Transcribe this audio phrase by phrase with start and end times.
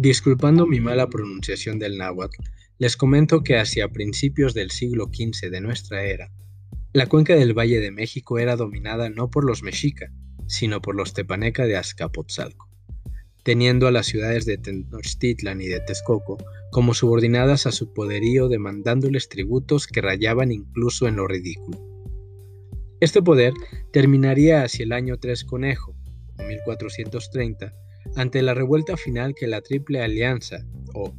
[0.00, 2.42] Disculpando mi mala pronunciación del náhuatl,
[2.78, 6.32] les comento que hacia principios del siglo XV de nuestra era,
[6.94, 10.10] la cuenca del Valle de México era dominada no por los mexica,
[10.46, 12.70] sino por los tepaneca de Azcapotzalco,
[13.42, 16.38] teniendo a las ciudades de Tenochtitlan y de Texcoco
[16.72, 21.78] como subordinadas a su poderío demandándoles tributos que rayaban incluso en lo ridículo.
[23.00, 23.52] Este poder
[23.92, 25.94] terminaría hacia el año 3 Conejo,
[26.38, 27.74] 1430,
[28.16, 30.64] ante la revuelta final que la Triple Alianza,
[30.94, 31.14] o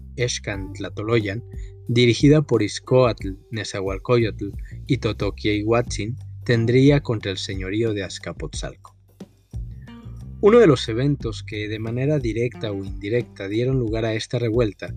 [0.76, 1.44] Tlatoloyan,
[1.88, 4.50] dirigida por Izcoatl, Nezahualcóyotl
[4.88, 8.96] y Totoquihuatzin, tendría contra el señorío de Azcapotzalco.
[10.42, 14.94] Uno de los eventos que de manera directa o indirecta dieron lugar a esta revuelta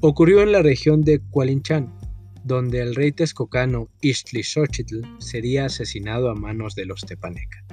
[0.00, 1.94] ocurrió en la región de Cualinchán,
[2.42, 7.64] donde el rey texcocano Ixtlilxochitl sería asesinado a manos de los tepaneca.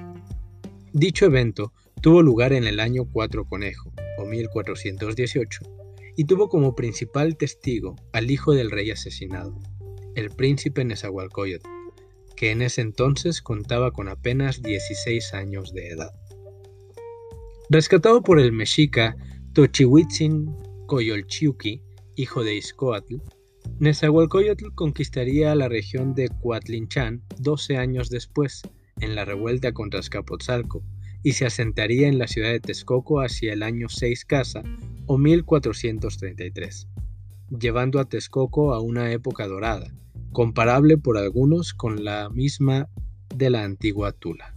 [0.92, 5.60] Dicho evento tuvo lugar en el año 4 Conejo, o 1418,
[6.16, 9.58] y tuvo como principal testigo al hijo del rey asesinado,
[10.14, 11.68] el príncipe Nezahualcóyotl,
[12.36, 16.12] que en ese entonces contaba con apenas 16 años de edad.
[17.70, 19.16] Rescatado por el mexica
[19.52, 20.54] Tochihuitzin
[20.86, 21.82] Coyolchiuqui,
[22.16, 23.16] hijo de Izcoatl,
[23.78, 28.62] Nezahualcóyotl conquistaría la región de Coatlinchan 12 años después,
[29.00, 30.82] en la revuelta contra Escapotzalco,
[31.22, 34.62] y se asentaría en la ciudad de Texcoco hacia el año 6 Casa
[35.06, 36.88] o 1433,
[37.58, 39.92] llevando a Texcoco a una época dorada,
[40.32, 42.88] comparable por algunos con la misma
[43.34, 44.54] de la antigua Tula,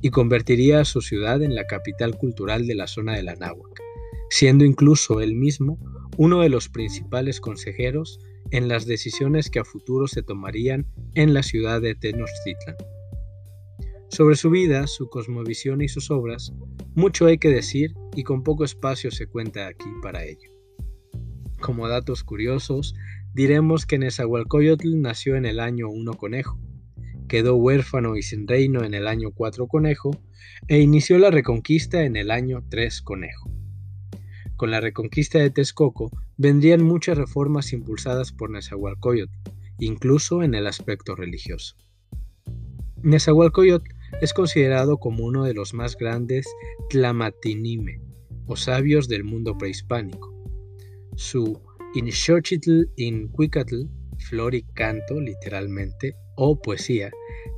[0.00, 3.80] y convertiría a su ciudad en la capital cultural de la zona de la Náhuac,
[4.30, 5.78] siendo incluso él mismo
[6.16, 8.20] uno de los principales consejeros
[8.50, 12.76] en las decisiones que a futuro se tomarían en la ciudad de Tenochtitlan.
[14.10, 16.52] Sobre su vida, su cosmovisión y sus obras,
[16.96, 20.50] mucho hay que decir y con poco espacio se cuenta aquí para ello.
[21.60, 22.96] Como datos curiosos,
[23.34, 26.58] diremos que Nezahualcóyotl nació en el año 1 conejo,
[27.28, 30.10] quedó huérfano y sin reino en el año 4 conejo
[30.66, 33.48] e inició la reconquista en el año 3 conejo.
[34.56, 39.32] Con la reconquista de Texcoco vendrían muchas reformas impulsadas por Nezahualcóyotl,
[39.78, 41.76] incluso en el aspecto religioso.
[43.02, 46.46] Nezahualcóyotl es considerado como uno de los más grandes
[46.90, 48.00] Tlamatinime,
[48.46, 50.34] o sabios del mundo prehispánico.
[51.16, 51.60] Su
[51.94, 53.84] Inxochitl Incuicatl,
[54.18, 57.10] flor y canto, literalmente, o poesía,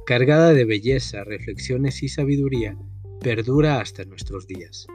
[0.06, 2.78] cargada de belleza, reflexiones y sabiduría,
[3.20, 4.86] perdura hasta nuestros días.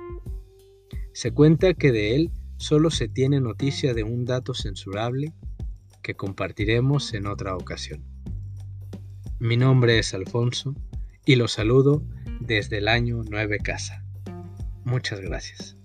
[1.13, 5.33] Se cuenta que de él solo se tiene noticia de un dato censurable
[6.01, 8.05] que compartiremos en otra ocasión.
[9.39, 10.73] Mi nombre es Alfonso
[11.27, 12.01] y los saludo
[12.39, 14.03] desde el año 9 Casa.
[14.85, 15.77] Muchas gracias.